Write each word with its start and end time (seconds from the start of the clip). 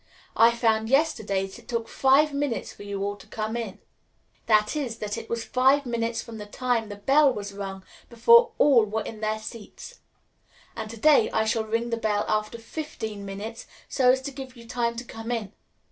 I 0.35 0.49
found 0.55 0.89
yesterday 0.89 1.45
that 1.45 1.59
it 1.59 1.67
took 1.67 1.87
five 1.87 2.33
minutes 2.33 2.73
for 2.73 2.81
you 2.81 3.03
all 3.03 3.15
to 3.17 3.27
come 3.27 3.55
in 3.55 3.77
that 4.47 4.75
is, 4.75 4.97
that 4.97 5.15
it 5.15 5.29
was 5.29 5.43
five 5.45 5.85
minutes 5.85 6.23
from 6.23 6.39
the 6.39 6.47
time 6.47 6.89
the 6.89 6.95
bell 6.95 7.31
was 7.31 7.53
rung 7.53 7.83
before 8.09 8.53
all 8.57 8.83
were 8.85 9.03
in 9.03 9.21
their 9.21 9.37
seats; 9.37 9.99
and 10.75 10.89
to 10.89 10.97
day 10.97 11.29
I 11.29 11.45
shall 11.45 11.65
ring 11.65 11.91
the 11.91 11.97
bell 11.97 12.25
after 12.27 12.57
fifteen 12.57 13.25
minutes, 13.25 13.67
so 13.89 14.09
as 14.11 14.21
to 14.23 14.31
give 14.31 14.55
you 14.55 14.65
time 14.67 14.95
to 14.95 15.03
come 15.03 15.29
in. 15.29 15.53